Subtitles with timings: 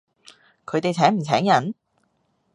[0.65, 1.75] 佢哋請唔請人？